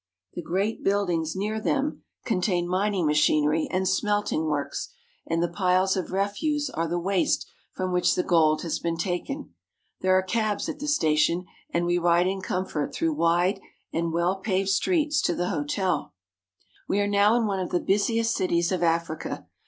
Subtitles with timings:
[0.33, 4.89] The great buildings near them con AFRICA ^Ko6 ^^^P tain mining machinery and smelting works,
[5.27, 8.93] and the pild ^^H of refuse are the waste from which the gold has beeid
[8.93, 9.53] ^^^ft taken.
[9.99, 13.59] There arc cabs at the station, and we ride in com ^^^K fort through wide
[13.93, 15.95] and well paved streets to the hotel.
[15.97, 16.89] Smelting works.
[16.89, 19.45] We are now in one of the bu.siest cities of Africa.